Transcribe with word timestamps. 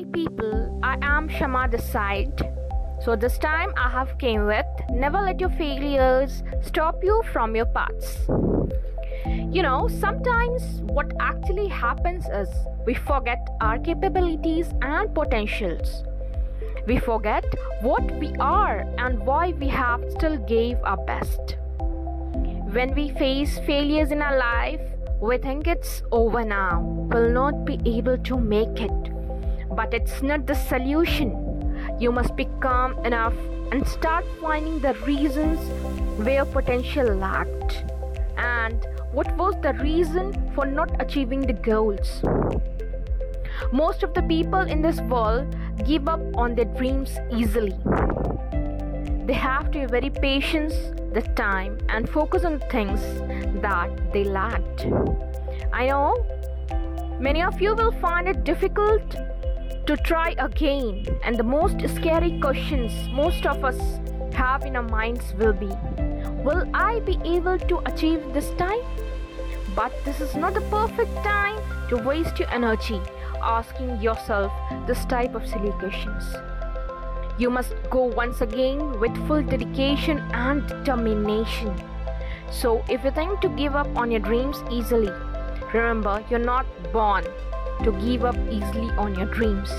Hi 0.00 0.06
people, 0.14 0.80
I 0.82 0.96
am 1.02 1.28
Shama 1.28 1.68
side. 1.78 2.40
So 3.04 3.16
this 3.16 3.36
time 3.36 3.70
I 3.76 3.90
have 3.90 4.16
came 4.16 4.46
with 4.46 4.64
never 4.88 5.20
let 5.20 5.40
your 5.40 5.50
failures 5.50 6.42
stop 6.62 7.04
you 7.04 7.22
from 7.34 7.54
your 7.54 7.66
paths. 7.66 8.16
You 9.26 9.62
know, 9.62 9.88
sometimes 9.88 10.62
what 10.96 11.12
actually 11.20 11.68
happens 11.68 12.24
is 12.32 12.48
we 12.86 12.94
forget 12.94 13.46
our 13.60 13.78
capabilities 13.78 14.72
and 14.80 15.14
potentials. 15.14 16.02
We 16.86 16.96
forget 16.98 17.44
what 17.82 18.10
we 18.12 18.32
are 18.40 18.86
and 18.96 19.18
why 19.26 19.50
we 19.50 19.68
have 19.68 20.02
still 20.12 20.38
gave 20.38 20.78
our 20.82 21.04
best. 21.04 21.56
When 22.72 22.94
we 22.94 23.10
face 23.10 23.58
failures 23.66 24.12
in 24.12 24.22
our 24.22 24.38
life, 24.38 24.80
we 25.20 25.36
think 25.36 25.66
it's 25.66 26.02
over 26.10 26.42
now, 26.42 26.80
will 27.12 27.28
not 27.28 27.66
be 27.66 27.78
able 27.84 28.16
to 28.16 28.38
make 28.38 28.80
it. 28.80 29.09
But 29.80 29.94
it's 29.94 30.20
not 30.20 30.46
the 30.46 30.54
solution. 30.54 31.30
You 31.98 32.12
must 32.12 32.36
be 32.36 32.46
calm 32.60 33.02
enough 33.06 33.32
and 33.72 33.88
start 33.88 34.26
finding 34.38 34.78
the 34.78 34.92
reasons 35.06 35.58
where 36.18 36.44
potential 36.44 37.14
lacked 37.14 37.84
and 38.36 38.86
what 39.12 39.34
was 39.38 39.54
the 39.62 39.72
reason 39.72 40.34
for 40.54 40.66
not 40.66 40.90
achieving 41.00 41.40
the 41.40 41.54
goals. 41.54 42.22
Most 43.72 44.02
of 44.02 44.12
the 44.12 44.22
people 44.22 44.60
in 44.60 44.82
this 44.82 45.00
world 45.00 45.56
give 45.86 46.08
up 46.08 46.20
on 46.34 46.54
their 46.54 46.66
dreams 46.76 47.16
easily. 47.32 47.74
They 49.24 49.38
have 49.48 49.70
to 49.70 49.78
be 49.78 49.86
very 49.86 50.10
patient 50.10 50.74
the 51.14 51.22
time 51.36 51.78
and 51.88 52.06
focus 52.06 52.44
on 52.44 52.60
things 52.70 53.00
that 53.62 54.12
they 54.12 54.24
lacked. 54.24 54.84
I 55.72 55.86
know 55.86 56.22
many 57.18 57.42
of 57.42 57.62
you 57.62 57.74
will 57.74 57.92
find 57.92 58.28
it 58.28 58.44
difficult 58.44 59.16
to 59.86 59.96
try 59.96 60.34
again, 60.38 61.06
and 61.24 61.36
the 61.36 61.42
most 61.42 61.80
scary 61.96 62.38
questions 62.40 62.92
most 63.10 63.46
of 63.46 63.64
us 63.64 63.78
have 64.32 64.64
in 64.64 64.76
our 64.76 64.82
minds 64.82 65.34
will 65.34 65.52
be 65.52 65.70
Will 66.44 66.64
I 66.72 67.00
be 67.00 67.18
able 67.24 67.58
to 67.58 67.78
achieve 67.84 68.32
this 68.32 68.50
time? 68.52 68.80
But 69.74 69.92
this 70.04 70.20
is 70.20 70.34
not 70.34 70.54
the 70.54 70.62
perfect 70.62 71.14
time 71.16 71.58
to 71.90 71.96
waste 71.96 72.38
your 72.38 72.50
energy 72.50 73.00
asking 73.42 74.00
yourself 74.00 74.52
this 74.86 75.04
type 75.04 75.34
of 75.34 75.46
silly 75.46 75.72
questions. 75.72 76.24
You 77.38 77.50
must 77.50 77.74
go 77.90 78.04
once 78.04 78.40
again 78.40 78.98
with 79.00 79.14
full 79.26 79.42
dedication 79.42 80.18
and 80.32 80.66
determination. 80.66 81.74
So, 82.50 82.82
if 82.88 83.04
you 83.04 83.10
think 83.10 83.40
to 83.40 83.48
give 83.50 83.76
up 83.76 83.94
on 83.96 84.10
your 84.10 84.20
dreams 84.20 84.62
easily, 84.70 85.12
remember 85.72 86.24
you're 86.28 86.38
not 86.38 86.66
born 86.92 87.24
to 87.84 87.92
give 87.92 88.24
up 88.24 88.36
easily 88.50 88.90
on 88.92 89.14
your 89.14 89.26
dreams. 89.26 89.70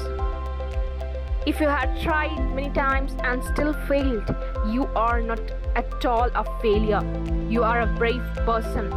If 1.46 1.60
you 1.60 1.68
had 1.68 2.00
tried 2.02 2.38
many 2.54 2.70
times 2.70 3.16
and 3.24 3.44
still 3.44 3.74
failed, 3.88 4.36
you 4.68 4.86
are 4.96 5.22
not 5.22 5.40
at 5.76 6.06
all 6.06 6.30
a 6.36 6.62
failure. 6.62 7.02
You 7.50 7.64
are 7.64 7.82
a 7.82 7.88
brave 7.88 8.24
person. 8.46 8.94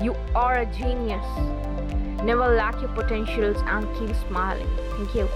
You 0.00 0.14
are 0.34 0.60
a 0.60 0.66
genius. 0.66 1.24
Never 2.24 2.54
lack 2.54 2.80
your 2.80 2.90
potentials 2.90 3.58
and 3.66 3.86
keep 3.98 4.16
smiling. 4.28 4.68
Thank 4.96 5.14
you. 5.14 5.28